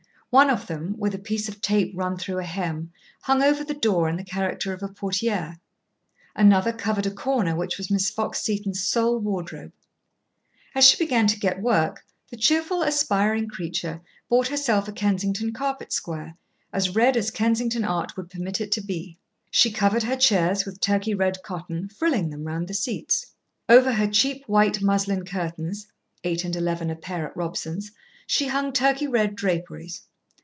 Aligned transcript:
One 0.31 0.49
of 0.49 0.67
them, 0.67 0.95
with 0.97 1.13
a 1.13 1.19
piece 1.19 1.49
of 1.49 1.59
tape 1.59 1.91
run 1.93 2.15
through 2.15 2.37
a 2.37 2.45
hem, 2.45 2.93
hung 3.23 3.43
over 3.43 3.65
the 3.65 3.73
door 3.73 4.07
in 4.07 4.15
the 4.15 4.23
character 4.23 4.71
of 4.71 4.81
a 4.81 4.87
portière; 4.87 5.57
another 6.33 6.71
covered 6.71 7.05
a 7.05 7.11
corner 7.11 7.53
which 7.53 7.77
was 7.77 7.91
Miss 7.91 8.09
Fox 8.09 8.41
Seton's 8.41 8.81
sole 8.81 9.19
wardrobe. 9.19 9.73
As 10.73 10.87
she 10.87 10.95
began 10.95 11.27
to 11.27 11.37
get 11.37 11.61
work, 11.61 12.05
the 12.29 12.37
cheerful, 12.37 12.81
aspiring 12.81 13.49
creature 13.49 13.99
bought 14.29 14.47
herself 14.47 14.87
a 14.87 14.93
Kensington 14.93 15.51
carpet 15.51 15.91
square, 15.91 16.37
as 16.71 16.95
red 16.95 17.17
as 17.17 17.29
Kensington 17.29 17.83
art 17.83 18.15
would 18.15 18.29
permit 18.29 18.61
it 18.61 18.71
to 18.71 18.81
be. 18.81 19.17
She 19.49 19.69
covered 19.69 20.03
her 20.03 20.15
chairs 20.15 20.63
with 20.63 20.79
Turkey 20.79 21.13
red 21.13 21.43
cotton, 21.43 21.89
frilling 21.89 22.29
them 22.31 22.45
round 22.45 22.69
the 22.69 22.73
seats. 22.73 23.33
Over 23.67 23.91
her 23.91 24.07
cheap 24.07 24.45
white 24.45 24.81
muslin 24.81 25.25
curtains 25.25 25.87
(eight 26.23 26.45
and 26.45 26.55
eleven 26.55 26.89
a 26.89 26.95
pair 26.95 27.27
at 27.27 27.35
Robson's) 27.35 27.91
she 28.25 28.47
hung 28.47 28.71
Turkey 28.71 29.07
red 29.07 29.35
draperies. 29.35 30.03